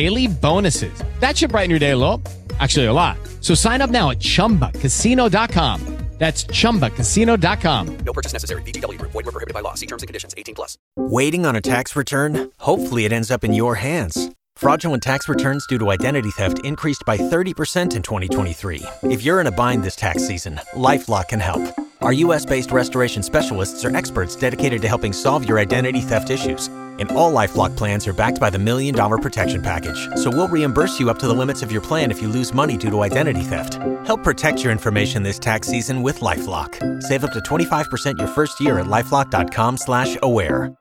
daily 0.00 0.26
bonuses. 0.26 0.96
That 1.20 1.36
should 1.36 1.50
brighten 1.50 1.70
your 1.70 1.78
day 1.78 1.90
a 1.90 1.96
little. 1.96 2.22
Actually, 2.58 2.86
a 2.86 2.92
lot. 2.92 3.18
So 3.40 3.54
sign 3.54 3.80
up 3.82 3.90
now 3.90 4.10
at 4.10 4.18
chumbacasino.com. 4.18 5.80
That's 6.20 6.44
chumbacasino.com. 6.44 7.96
No 8.04 8.12
purchase 8.12 8.34
necessary. 8.34 8.62
BGW. 8.62 9.00
Void 9.00 9.24
were 9.24 9.32
prohibited 9.32 9.54
by 9.54 9.60
law. 9.60 9.72
See 9.72 9.86
terms 9.86 10.02
and 10.02 10.08
conditions. 10.08 10.34
18 10.36 10.54
plus. 10.54 10.76
Waiting 10.96 11.46
on 11.46 11.56
a 11.56 11.62
tax 11.62 11.96
return? 11.96 12.50
Hopefully, 12.58 13.06
it 13.06 13.12
ends 13.12 13.30
up 13.30 13.42
in 13.42 13.54
your 13.54 13.76
hands. 13.76 14.30
Fraudulent 14.54 15.02
tax 15.02 15.30
returns 15.30 15.66
due 15.66 15.78
to 15.78 15.90
identity 15.90 16.30
theft 16.30 16.58
increased 16.62 17.02
by 17.06 17.16
30% 17.16 17.96
in 17.96 18.02
2023. 18.02 18.82
If 19.04 19.22
you're 19.22 19.40
in 19.40 19.46
a 19.46 19.50
bind 19.50 19.82
this 19.82 19.96
tax 19.96 20.26
season, 20.26 20.60
LifeLock 20.74 21.28
can 21.28 21.40
help. 21.40 21.62
Our 22.02 22.12
US 22.12 22.44
based 22.44 22.70
restoration 22.70 23.22
specialists 23.22 23.82
are 23.86 23.96
experts 23.96 24.36
dedicated 24.36 24.82
to 24.82 24.88
helping 24.88 25.14
solve 25.14 25.48
your 25.48 25.58
identity 25.58 26.02
theft 26.02 26.28
issues. 26.28 26.68
And 27.00 27.10
all 27.12 27.32
Lifelock 27.32 27.76
plans 27.76 28.06
are 28.06 28.12
backed 28.12 28.38
by 28.38 28.50
the 28.50 28.58
Million 28.58 28.94
Dollar 28.94 29.18
Protection 29.18 29.62
Package. 29.62 30.08
So 30.16 30.30
we'll 30.30 30.48
reimburse 30.48 31.00
you 31.00 31.10
up 31.10 31.18
to 31.20 31.26
the 31.26 31.34
limits 31.34 31.62
of 31.62 31.72
your 31.72 31.80
plan 31.80 32.10
if 32.10 32.20
you 32.20 32.28
lose 32.28 32.52
money 32.54 32.76
due 32.76 32.90
to 32.90 33.00
identity 33.00 33.42
theft. 33.42 33.74
Help 34.06 34.22
protect 34.22 34.62
your 34.62 34.72
information 34.72 35.22
this 35.22 35.38
tax 35.38 35.66
season 35.66 36.02
with 36.02 36.20
LifeLock. 36.20 37.02
Save 37.02 37.24
up 37.24 37.32
to 37.32 37.40
25% 37.40 38.18
your 38.18 38.28
first 38.28 38.60
year 38.60 38.78
at 38.78 38.86
LifeLock.com 38.86 39.76
slash 39.78 40.16
aware. 40.22 40.74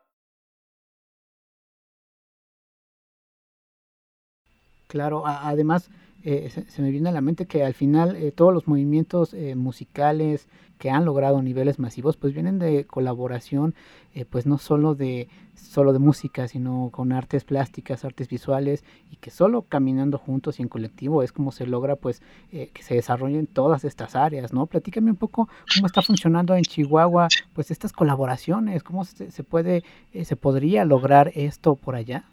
Claro, 4.90 5.24
además 5.24 5.88
eh, 6.24 6.50
se, 6.50 6.82
me 6.82 6.90
viene 6.90 7.10
a 7.10 7.12
la 7.12 7.22
mente 7.22 7.46
que 7.46 7.64
al 7.64 7.76
final 7.76 8.16
eh, 8.16 8.32
todos 8.32 8.54
los 8.54 8.68
movimientos 8.68 9.34
eh, 9.34 9.56
musicales 9.56 10.48
que 10.80 10.90
han 10.90 11.06
logrado 11.06 11.44
niveles 11.44 11.78
masivos 11.78 12.18
pues 12.18 12.34
vienen 12.34 12.58
de 12.58 12.88
colaboración 12.88 13.76
eh, 14.16 14.26
pues 14.26 14.48
no 14.48 14.58
solo 14.58 14.96
de 14.96 15.28
solo 15.54 15.94
de 15.94 16.00
música 16.00 16.48
sino 16.48 16.90
con 16.92 17.12
artes 17.12 17.44
plásticas 17.44 18.06
artes 18.06 18.30
visuales 18.30 18.84
y 19.12 19.18
que 19.18 19.30
solo 19.30 19.64
caminando 19.64 20.18
juntos 20.18 20.58
y 20.58 20.64
en 20.64 20.70
colectivo 20.70 21.22
es 21.22 21.32
como 21.32 21.52
se 21.52 21.68
logra 21.68 21.98
pues 21.98 22.22
eh, 22.52 22.72
que 22.74 22.82
se 22.82 22.96
desarrollen 22.96 23.46
todas 23.46 23.84
estas 23.84 24.16
áreas 24.16 24.54
no 24.54 24.66
platícame 24.66 25.12
un 25.12 25.18
poco 25.18 25.50
cómo 25.76 25.86
está 25.86 26.02
funcionando 26.02 26.56
en 26.56 26.64
Chihuahua 26.64 27.28
pues 27.54 27.70
estas 27.70 27.92
colaboraciones 27.92 28.82
cómo 28.82 29.04
se, 29.04 29.44
puede 29.44 29.84
eh, 30.14 30.26
se 30.26 30.36
podría 30.36 30.86
lograr 30.86 31.32
esto 31.36 31.76
por 31.76 31.96
allá. 31.96 32.24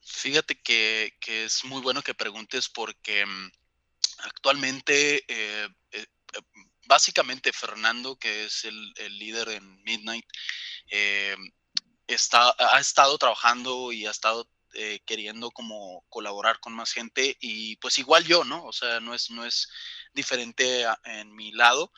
Fíjate 0.00 0.56
que, 0.56 1.14
que 1.20 1.44
es 1.44 1.64
muy 1.64 1.80
bueno 1.82 2.02
que 2.02 2.14
preguntes 2.14 2.68
porque 2.68 3.24
mm, 3.26 3.50
actualmente, 4.24 5.24
eh, 5.28 5.68
básicamente 6.86 7.52
Fernando, 7.52 8.16
que 8.16 8.44
es 8.44 8.64
el, 8.64 8.94
líder 9.18 9.50
en 9.50 9.82
Midnight, 9.82 10.26
eh, 10.90 11.36
está, 12.06 12.54
ha 12.58 12.80
estado 12.80 13.18
trabajando 13.18 13.92
y 13.92 14.06
ha 14.06 14.10
estado 14.10 14.48
eh, 14.74 15.00
queriendo 15.06 15.50
como 15.50 16.04
colaborar 16.08 16.60
con 16.60 16.74
más 16.74 16.92
gente 16.92 17.36
y 17.40 17.76
pues 17.76 17.98
igual 17.98 18.24
yo, 18.24 18.44
¿no? 18.44 18.64
O 18.64 18.72
sea, 18.72 19.00
no 19.00 19.14
es, 19.14 19.30
no 19.30 19.44
es 19.44 19.68
diferente 20.12 20.84
en 21.04 21.34
mi 21.34 21.52
lado. 21.52 21.92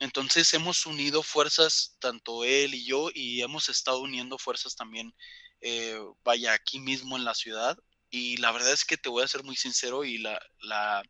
Entonces 0.00 0.52
hemos 0.54 0.86
unido 0.86 1.22
fuerzas, 1.22 1.96
tanto 2.00 2.44
él 2.44 2.74
y 2.74 2.84
yo, 2.86 3.10
y 3.14 3.42
hemos 3.42 3.68
estado 3.68 4.00
uniendo 4.00 4.38
fuerzas 4.38 4.74
también, 4.74 5.14
eh, 5.60 6.00
vaya, 6.24 6.54
aquí 6.54 6.80
mismo 6.80 7.16
en 7.16 7.24
la 7.24 7.34
ciudad. 7.34 7.78
Y 8.10 8.38
la 8.38 8.50
verdad 8.50 8.72
es 8.72 8.84
que 8.84 8.96
te 8.96 9.08
voy 9.10 9.22
a 9.22 9.28
ser 9.28 9.44
muy 9.44 9.56
sincero 9.56 10.04
y 10.04 10.18
la, 10.18 10.40
la 10.62 11.02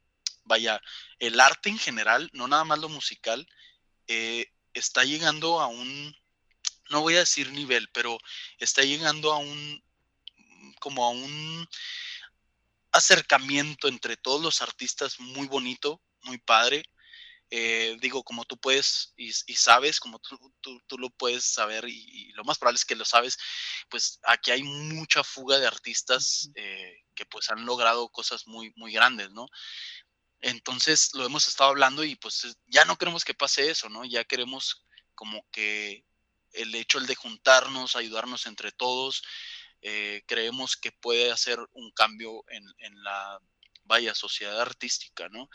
vaya, 0.45 0.81
el 1.19 1.41
arte 1.41 1.69
en 1.69 1.79
general, 1.79 2.31
no 2.33 2.49
nada 2.49 2.65
más 2.65 2.79
lo 2.79 2.89
musical, 2.89 3.47
eh, 4.07 4.47
está 4.75 5.05
llegando 5.05 5.61
a 5.61 5.67
un, 5.67 6.15
no 6.91 7.03
voy 7.03 7.17
a 7.17 7.21
decir 7.21 7.51
nivel, 7.51 7.89
pero 7.93 8.19
está 8.59 8.83
llegando 8.83 9.33
a 9.33 9.39
un, 9.39 9.83
como 10.81 11.05
a 11.05 11.11
un 11.11 11.69
acercamiento 12.93 13.89
entre 13.89 14.17
todos 14.17 14.41
los 14.43 14.63
artistas 14.63 15.21
muy 15.21 15.47
bonito, 15.47 16.03
muy 16.23 16.39
padre. 16.39 16.83
Eh, 17.53 17.97
digo, 18.01 18.23
como 18.23 18.45
tú 18.45 18.57
puedes 18.59 19.13
y, 19.17 19.29
y 19.29 19.57
sabes, 19.57 19.99
como 19.99 20.21
tú, 20.21 20.39
tú, 20.61 20.81
tú, 20.87 20.99
lo 20.99 21.11
puedes 21.11 21.45
saber 21.45 21.85
y, 21.89 22.29
y, 22.29 22.33
lo 22.33 22.45
más 22.45 22.59
probable 22.59 22.77
es 22.77 22.85
que 22.85 22.95
lo 22.95 23.05
sabes, 23.05 23.39
pues 23.89 24.21
aquí 24.23 24.53
hay 24.53 24.63
mucha 24.63 25.25
fuga 25.25 25.59
de 25.59 25.67
artistas 25.67 26.49
eh, 26.55 26.95
que 27.13 27.27
pues 27.27 27.51
han 27.51 27.67
logrado 27.67 28.09
cosas 28.11 28.47
muy, 28.47 28.73
muy 28.77 28.93
grandes, 28.93 29.31
¿no? 29.33 29.49
Entonces 30.41 31.11
lo 31.15 31.25
hemos 31.25 31.49
estado 31.49 31.71
hablando 31.71 32.05
y 32.05 32.17
pues 32.17 32.57
ya 32.67 32.85
no 32.85 32.97
queremos 32.97 33.25
que 33.25 33.35
pase 33.35 33.71
eso, 33.71 33.89
¿no? 33.89 34.05
Ya 34.05 34.25
queremos 34.25 34.87
como 35.15 35.47
que 35.51 36.05
el 36.53 36.75
hecho 36.75 36.99
el 36.99 37.07
de 37.07 37.15
juntarnos, 37.15 37.97
ayudarnos 37.97 38.47
entre 38.47 38.73
todos, 38.73 39.23
eh, 39.83 40.23
creemos 40.27 40.77
que 40.77 40.93
puede 40.93 41.31
hacer 41.31 41.59
un 41.73 41.91
cambio 41.93 42.45
en, 42.49 42.65
en 42.79 43.03
la 43.03 43.41
vaya 43.85 44.15
sociedad 44.15 44.61
artística, 44.61 45.29
¿no? 45.29 45.49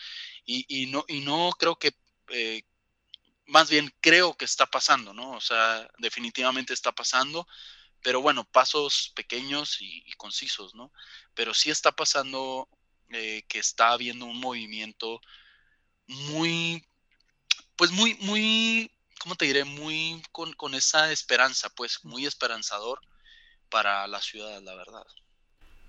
Y, 0.46 0.66
y 0.68 0.88
no, 0.88 1.06
y 1.08 1.22
no 1.22 1.52
creo 1.58 1.78
que, 1.78 1.94
eh, 2.30 2.64
más 3.46 3.70
bien 3.70 3.94
creo 4.02 4.36
que 4.36 4.46
está 4.46 4.66
pasando, 4.66 5.14
¿no? 5.14 5.32
O 5.32 5.42
sea, 5.42 5.88
definitivamente 6.00 6.74
está 6.74 6.92
pasando, 6.92 7.48
pero 8.02 8.22
bueno, 8.22 8.44
pasos 8.46 9.12
pequeños 9.16 9.80
y, 9.82 10.04
y 10.06 10.14
concisos, 10.14 10.76
¿no? 10.76 10.92
Pero 11.34 11.54
sí 11.54 11.70
está 11.70 11.92
pasando 11.92 12.68
eh, 13.10 13.44
que 13.48 13.60
está 13.60 13.92
habiendo 13.92 14.26
un 14.26 14.40
movimiento 14.40 15.22
muy, 16.08 16.86
pues 17.76 17.92
muy, 17.92 18.16
muy, 18.22 18.92
¿cómo 19.20 19.36
te 19.36 19.46
diré? 19.46 19.64
Muy 19.64 20.22
con, 20.32 20.54
con 20.54 20.76
esa 20.76 21.12
esperanza, 21.12 21.70
pues 21.76 22.04
muy 22.04 22.26
esperanzador 22.26 23.00
para 23.70 24.08
la 24.08 24.22
ciudad, 24.22 24.62
la 24.62 24.76
verdad 24.76 25.06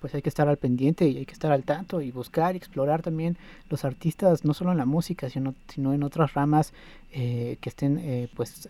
pues 0.00 0.14
hay 0.14 0.22
que 0.22 0.28
estar 0.28 0.48
al 0.48 0.58
pendiente 0.58 1.08
y 1.08 1.18
hay 1.18 1.26
que 1.26 1.32
estar 1.32 1.52
al 1.52 1.64
tanto 1.64 2.00
y 2.00 2.10
buscar 2.10 2.54
y 2.54 2.58
explorar 2.58 3.02
también 3.02 3.36
los 3.68 3.84
artistas, 3.84 4.44
no 4.44 4.54
solo 4.54 4.72
en 4.72 4.78
la 4.78 4.84
música, 4.84 5.30
sino, 5.30 5.54
sino 5.68 5.94
en 5.94 6.02
otras 6.02 6.34
ramas 6.34 6.72
eh, 7.10 7.58
que 7.60 7.68
estén 7.68 7.98
eh, 7.98 8.28
pues 8.34 8.68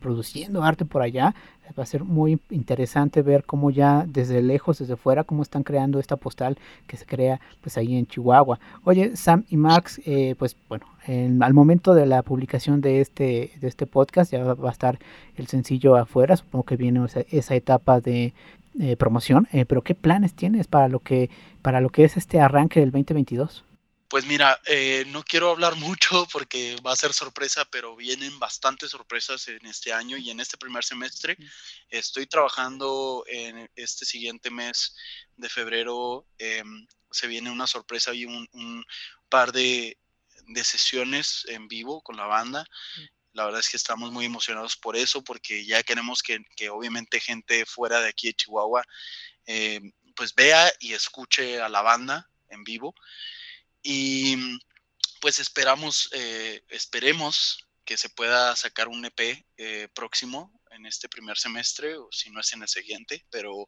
produciendo 0.00 0.62
arte 0.62 0.84
por 0.84 1.02
allá. 1.02 1.34
Va 1.78 1.84
a 1.84 1.86
ser 1.86 2.02
muy 2.02 2.40
interesante 2.50 3.22
ver 3.22 3.44
cómo 3.44 3.70
ya 3.70 4.04
desde 4.08 4.42
lejos, 4.42 4.78
desde 4.80 4.96
fuera, 4.96 5.22
cómo 5.22 5.42
están 5.42 5.62
creando 5.62 6.00
esta 6.00 6.16
postal 6.16 6.58
que 6.88 6.96
se 6.96 7.06
crea 7.06 7.40
pues 7.60 7.78
ahí 7.78 7.96
en 7.96 8.06
Chihuahua. 8.06 8.58
Oye, 8.82 9.16
Sam 9.16 9.44
y 9.48 9.56
Max, 9.56 10.00
eh, 10.04 10.34
pues 10.36 10.56
bueno, 10.68 10.86
en, 11.06 11.40
al 11.44 11.54
momento 11.54 11.94
de 11.94 12.06
la 12.06 12.22
publicación 12.22 12.80
de 12.80 13.00
este, 13.00 13.52
de 13.60 13.68
este 13.68 13.86
podcast 13.86 14.32
ya 14.32 14.42
va 14.42 14.68
a 14.68 14.72
estar 14.72 14.98
el 15.36 15.46
sencillo 15.46 15.94
afuera, 15.94 16.36
supongo 16.36 16.64
que 16.64 16.76
viene 16.76 17.04
esa, 17.04 17.20
esa 17.30 17.54
etapa 17.54 18.00
de, 18.00 18.34
eh, 18.78 18.96
promoción, 18.96 19.48
eh, 19.52 19.64
pero 19.64 19.82
¿qué 19.82 19.96
planes 19.96 20.32
tienes 20.34 20.68
para 20.68 20.88
lo 20.88 21.00
que 21.00 21.28
para 21.60 21.80
lo 21.80 21.90
que 21.90 22.04
es 22.04 22.16
este 22.16 22.40
arranque 22.40 22.78
del 22.78 22.92
2022? 22.92 23.64
Pues 24.10 24.26
mira, 24.26 24.60
eh, 24.66 25.04
no 25.06 25.22
quiero 25.22 25.50
hablar 25.50 25.76
mucho 25.76 26.26
porque 26.32 26.76
va 26.84 26.92
a 26.92 26.96
ser 26.96 27.12
sorpresa, 27.12 27.64
pero 27.70 27.94
vienen 27.94 28.40
bastantes 28.40 28.90
sorpresas 28.90 29.46
en 29.46 29.64
este 29.66 29.92
año 29.92 30.16
y 30.16 30.30
en 30.30 30.40
este 30.40 30.58
primer 30.58 30.82
semestre. 30.82 31.36
Estoy 31.88 32.26
trabajando 32.26 33.22
en 33.28 33.70
este 33.76 34.04
siguiente 34.04 34.50
mes 34.50 34.96
de 35.36 35.48
febrero. 35.48 36.26
Eh, 36.38 36.64
se 37.12 37.28
viene 37.28 37.52
una 37.52 37.68
sorpresa 37.68 38.12
y 38.12 38.24
un, 38.24 38.48
un 38.52 38.84
par 39.28 39.52
de, 39.52 39.96
de, 40.48 40.64
sesiones 40.64 41.46
en 41.46 41.68
vivo 41.68 42.02
con 42.02 42.16
la 42.16 42.26
banda. 42.26 42.66
La 43.32 43.44
verdad 43.44 43.60
es 43.60 43.68
que 43.68 43.76
estamos 43.76 44.10
muy 44.10 44.24
emocionados 44.24 44.76
por 44.76 44.96
eso, 44.96 45.22
porque 45.22 45.64
ya 45.64 45.84
queremos 45.84 46.24
que, 46.24 46.40
que 46.56 46.68
obviamente 46.68 47.20
gente 47.20 47.64
fuera 47.64 48.00
de 48.00 48.08
aquí 48.08 48.26
de 48.26 48.34
Chihuahua 48.34 48.84
eh, 49.46 49.80
pues 50.16 50.34
vea 50.34 50.72
y 50.80 50.94
escuche 50.94 51.60
a 51.60 51.68
la 51.68 51.82
banda 51.82 52.28
en 52.48 52.64
vivo. 52.64 52.92
Y 53.82 54.36
pues 55.20 55.38
esperamos, 55.38 56.08
eh, 56.12 56.62
esperemos 56.68 57.66
que 57.84 57.96
se 57.96 58.08
pueda 58.10 58.54
sacar 58.56 58.88
un 58.88 59.04
EP 59.04 59.44
eh, 59.56 59.88
próximo 59.94 60.60
en 60.70 60.86
este 60.86 61.08
primer 61.08 61.36
semestre, 61.36 61.96
o 61.96 62.08
si 62.12 62.30
no 62.30 62.40
es 62.40 62.52
en 62.52 62.62
el 62.62 62.68
siguiente, 62.68 63.26
pero 63.30 63.66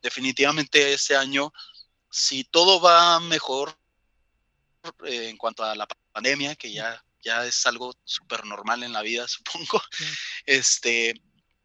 definitivamente 0.00 0.92
este 0.92 1.16
año, 1.16 1.52
si 2.10 2.44
todo 2.44 2.80
va 2.80 3.18
mejor 3.20 3.76
eh, 5.04 5.28
en 5.28 5.36
cuanto 5.36 5.64
a 5.64 5.74
la 5.74 5.86
pandemia, 6.12 6.54
que 6.54 6.72
ya 6.72 7.04
ya 7.24 7.44
es 7.46 7.66
algo 7.66 7.94
súper 8.04 8.44
normal 8.44 8.82
en 8.82 8.92
la 8.92 9.02
vida, 9.02 9.26
supongo. 9.28 9.82
Sí. 9.90 10.04
Este, 10.46 11.14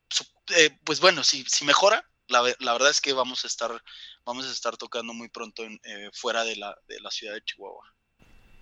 su, 0.10 0.26
eh, 0.56 0.72
pues 0.84 1.00
bueno, 1.00 1.24
si, 1.24 1.44
si, 1.46 1.66
mejora, 1.66 2.09
la, 2.30 2.42
la, 2.60 2.74
verdad 2.74 2.90
es 2.90 3.02
que 3.02 3.14
vamos 3.14 3.44
a 3.44 3.48
estar, 3.48 3.84
vamos 4.26 4.46
a 4.46 4.52
estar 4.52 4.78
tocando 4.78 5.14
muy 5.14 5.30
pronto 5.30 5.64
en, 5.64 5.80
eh, 5.84 6.10
fuera 6.14 6.44
de 6.44 6.56
la, 6.56 6.76
de 6.88 7.00
la 7.02 7.12
ciudad 7.12 7.34
de 7.34 7.44
Chihuahua. 7.44 7.84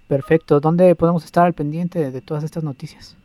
Perfecto. 0.08 0.60
¿Dónde 0.60 0.96
podemos 0.96 1.24
estar 1.26 1.46
al 1.46 1.54
pendiente 1.54 2.00
de, 2.00 2.10
de 2.12 2.22
todas 2.22 2.44
estas 2.44 2.64
noticias? 2.64 3.16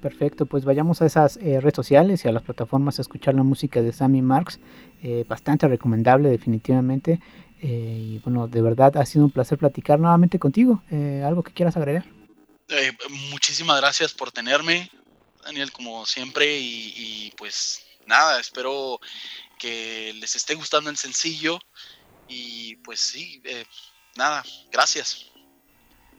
Perfecto, 0.00 0.46
pues 0.46 0.64
vayamos 0.64 1.02
a 1.02 1.06
esas 1.06 1.36
eh, 1.36 1.60
redes 1.60 1.76
sociales 1.76 2.24
y 2.24 2.28
a 2.28 2.32
las 2.32 2.42
plataformas 2.42 2.98
a 2.98 3.02
escuchar 3.02 3.34
la 3.34 3.42
música 3.42 3.82
de 3.82 3.92
Sammy 3.92 4.22
Marx, 4.22 4.58
eh, 5.02 5.24
bastante 5.28 5.68
recomendable 5.68 6.30
definitivamente. 6.30 7.20
Eh, 7.62 8.14
y 8.14 8.18
bueno, 8.18 8.48
de 8.48 8.60
verdad 8.60 8.96
ha 8.96 9.06
sido 9.06 9.24
un 9.24 9.30
placer 9.30 9.56
platicar 9.56 10.00
nuevamente 10.00 10.38
contigo. 10.38 10.82
Eh, 10.90 11.22
¿Algo 11.24 11.44
que 11.44 11.52
quieras 11.52 11.76
agregar? 11.76 12.04
Eh, 12.68 12.92
muchísimas 13.30 13.80
gracias 13.80 14.12
por 14.12 14.32
tenerme, 14.32 14.90
Daniel, 15.44 15.70
como 15.70 16.04
siempre. 16.04 16.58
Y, 16.58 16.92
y, 16.96 17.32
pues 17.36 17.84
nada, 18.06 18.40
espero 18.40 19.00
que 19.58 20.12
les 20.14 20.34
esté 20.36 20.54
gustando 20.54 20.90
el 20.90 20.96
sencillo. 20.96 21.58
Y 22.28 22.76
pues 22.76 23.00
sí, 23.00 23.40
eh, 23.44 23.64
nada, 24.16 24.42
gracias. 24.70 25.30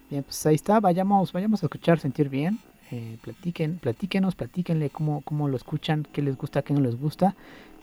Bien, 0.10 0.24
pues 0.24 0.46
ahí 0.46 0.56
está, 0.56 0.80
vayamos, 0.80 1.32
vayamos 1.32 1.64
a 1.64 1.66
escuchar, 1.66 2.00
sentir 2.00 2.30
bien. 2.30 2.60
Eh, 2.92 3.18
platiquen, 3.22 3.80
platíquenos, 3.80 4.36
platíquenle 4.36 4.90
cómo, 4.90 5.22
cómo 5.22 5.48
lo 5.48 5.58
escuchan, 5.58 6.08
qué 6.14 6.22
les 6.22 6.38
gusta, 6.38 6.62
qué 6.62 6.74
no 6.74 6.82
les 6.82 6.96
gusta. 6.96 7.36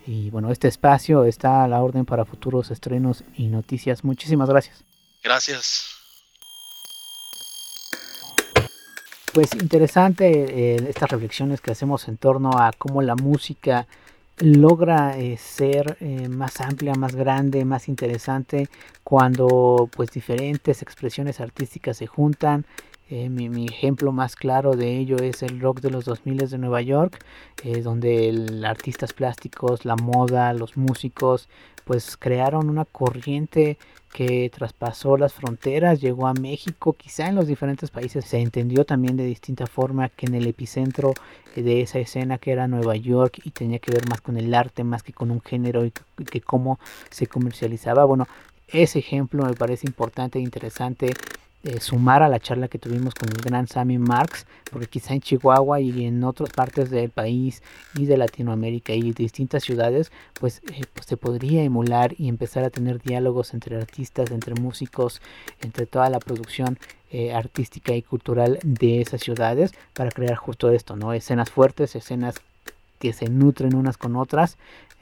Y 0.06 0.30
bueno, 0.30 0.50
este 0.50 0.68
espacio 0.68 1.24
está 1.24 1.64
a 1.64 1.68
la 1.68 1.82
orden 1.82 2.04
para 2.04 2.24
futuros 2.24 2.70
estrenos 2.70 3.24
y 3.36 3.48
noticias. 3.48 4.04
Muchísimas 4.04 4.48
gracias. 4.48 4.84
Gracias. 5.22 5.99
Pues 9.32 9.54
interesante 9.54 10.74
eh, 10.74 10.86
estas 10.88 11.08
reflexiones 11.08 11.60
que 11.60 11.70
hacemos 11.70 12.08
en 12.08 12.16
torno 12.16 12.50
a 12.58 12.72
cómo 12.76 13.00
la 13.00 13.14
música 13.14 13.86
logra 14.38 15.16
eh, 15.18 15.36
ser 15.36 15.98
eh, 16.00 16.28
más 16.28 16.60
amplia, 16.60 16.94
más 16.94 17.14
grande, 17.14 17.64
más 17.64 17.88
interesante 17.88 18.68
cuando 19.04 19.88
pues 19.94 20.10
diferentes 20.10 20.82
expresiones 20.82 21.40
artísticas 21.40 21.98
se 21.98 22.08
juntan. 22.08 22.64
Eh, 23.10 23.28
mi, 23.28 23.66
ejemplo 23.66 24.12
más 24.12 24.36
claro 24.36 24.76
de 24.76 24.96
ello 24.98 25.16
es 25.16 25.42
el 25.42 25.58
rock 25.58 25.80
de 25.80 25.90
los 25.90 26.04
2000 26.04 26.48
de 26.48 26.58
Nueva 26.58 26.80
York, 26.80 27.18
eh, 27.64 27.82
donde 27.82 28.62
artistas 28.64 29.12
plásticos, 29.12 29.84
la 29.84 29.96
moda, 29.96 30.52
los 30.52 30.76
músicos, 30.76 31.48
pues 31.84 32.16
crearon 32.16 32.70
una 32.70 32.84
corriente 32.84 33.78
que 34.12 34.48
traspasó 34.50 35.16
las 35.16 35.34
fronteras, 35.34 36.00
llegó 36.00 36.28
a 36.28 36.34
México, 36.34 36.92
quizá 36.92 37.26
en 37.26 37.34
los 37.34 37.48
diferentes 37.48 37.90
países 37.90 38.24
se 38.24 38.38
entendió 38.38 38.84
también 38.84 39.16
de 39.16 39.24
distinta 39.24 39.66
forma 39.66 40.08
que 40.08 40.26
en 40.26 40.36
el 40.36 40.46
epicentro 40.46 41.12
de 41.56 41.80
esa 41.80 41.98
escena 41.98 42.38
que 42.38 42.52
era 42.52 42.68
Nueva 42.68 42.94
York 42.94 43.40
y 43.42 43.50
tenía 43.50 43.80
que 43.80 43.90
ver 43.92 44.08
más 44.08 44.20
con 44.20 44.36
el 44.36 44.54
arte, 44.54 44.84
más 44.84 45.02
que 45.02 45.12
con 45.12 45.32
un 45.32 45.40
género 45.40 45.84
y 45.84 45.90
que, 45.90 46.24
que 46.26 46.40
cómo 46.40 46.78
se 47.10 47.26
comercializaba. 47.26 48.04
Bueno, 48.04 48.28
ese 48.68 49.00
ejemplo 49.00 49.44
me 49.44 49.54
parece 49.54 49.88
importante 49.88 50.38
e 50.38 50.42
interesante 50.42 51.12
eh, 51.62 51.80
sumar 51.80 52.22
a 52.22 52.28
la 52.28 52.40
charla 52.40 52.68
que 52.68 52.78
tuvimos 52.78 53.14
con 53.14 53.28
el 53.28 53.42
gran 53.42 53.66
Sammy 53.66 53.98
Marx, 53.98 54.46
porque 54.70 54.86
quizá 54.86 55.14
en 55.14 55.20
Chihuahua 55.20 55.80
y 55.80 56.06
en 56.06 56.24
otras 56.24 56.50
partes 56.50 56.90
del 56.90 57.10
país 57.10 57.62
y 57.94 58.06
de 58.06 58.16
Latinoamérica 58.16 58.92
y 58.94 59.12
distintas 59.12 59.64
ciudades, 59.64 60.10
pues, 60.40 60.62
eh, 60.72 60.84
pues 60.94 61.06
se 61.06 61.16
podría 61.16 61.62
emular 61.62 62.14
y 62.18 62.28
empezar 62.28 62.64
a 62.64 62.70
tener 62.70 63.00
diálogos 63.00 63.52
entre 63.54 63.76
artistas, 63.76 64.30
entre 64.30 64.54
músicos, 64.54 65.20
entre 65.60 65.86
toda 65.86 66.08
la 66.08 66.18
producción 66.18 66.78
eh, 67.12 67.32
artística 67.34 67.92
y 67.92 68.02
cultural 68.02 68.60
de 68.62 69.00
esas 69.00 69.20
ciudades 69.20 69.72
para 69.94 70.10
crear 70.10 70.36
justo 70.36 70.70
esto, 70.70 70.94
¿no? 70.94 71.12
Escenas 71.12 71.50
fuertes, 71.50 71.96
escenas 71.96 72.36
que 73.00 73.12
se 73.12 73.28
nutren 73.28 73.74
unas 73.74 73.96
con 73.96 74.14
otras 74.14 74.58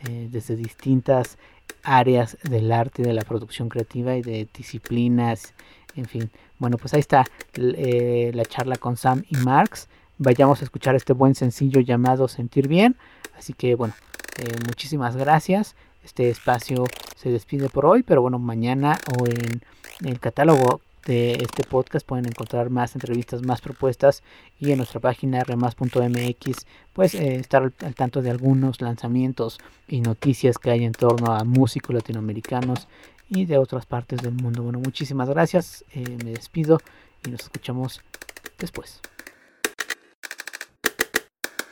eh, 0.08 0.28
desde 0.30 0.56
distintas 0.56 1.36
áreas 1.82 2.38
del 2.44 2.72
arte, 2.72 3.02
de 3.02 3.12
la 3.12 3.24
producción 3.24 3.68
creativa 3.68 4.16
y 4.16 4.22
de 4.22 4.48
disciplinas, 4.56 5.52
en 5.96 6.06
fin. 6.06 6.30
Bueno, 6.58 6.76
pues 6.76 6.94
ahí 6.94 7.00
está 7.00 7.24
eh, 7.54 8.32
la 8.34 8.44
charla 8.44 8.76
con 8.76 8.96
Sam 8.96 9.22
y 9.28 9.36
Marx. 9.36 9.88
Vayamos 10.18 10.60
a 10.60 10.64
escuchar 10.64 10.96
este 10.96 11.12
buen 11.12 11.34
sencillo 11.34 11.80
llamado 11.80 12.26
Sentir 12.26 12.66
Bien. 12.66 12.96
Así 13.36 13.52
que 13.52 13.76
bueno, 13.76 13.94
eh, 14.38 14.56
muchísimas 14.66 15.16
gracias. 15.16 15.76
Este 16.04 16.30
espacio 16.30 16.84
se 17.16 17.30
despide 17.30 17.68
por 17.68 17.86
hoy, 17.86 18.02
pero 18.02 18.22
bueno, 18.22 18.38
mañana 18.38 18.98
o 19.18 19.26
en, 19.26 19.62
el 20.04 20.20
catálogo 20.20 20.80
de 21.06 21.32
este 21.34 21.64
podcast 21.64 22.06
pueden 22.06 22.26
encontrar 22.26 22.70
más 22.70 22.94
entrevistas, 22.94 23.42
más 23.42 23.60
propuestas 23.60 24.22
y 24.60 24.70
en 24.70 24.78
nuestra 24.78 25.00
página 25.00 25.42
remas.mx 25.42 26.66
pues 26.92 27.14
eh, 27.14 27.36
estar 27.36 27.62
al, 27.62 27.94
tanto 27.94 28.22
de 28.22 28.30
algunos 28.30 28.80
lanzamientos 28.80 29.58
y 29.88 30.00
noticias 30.00 30.58
que 30.58 30.70
hay 30.70 30.84
en 30.84 30.92
torno 30.92 31.32
a 31.32 31.44
músicos 31.44 31.94
latinoamericanos 31.94 32.88
y 33.28 33.44
de 33.44 33.58
otras 33.58 33.86
partes 33.86 34.22
del 34.22 34.34
mundo. 34.34 34.62
Bueno, 34.62 34.78
muchísimas 34.78 35.28
gracias, 35.28 35.84
eh, 35.92 36.16
me 36.24 36.30
despido 36.30 36.80
y 37.26 37.30
nos 37.30 37.40
escuchamos 37.40 38.00
después. 38.58 39.00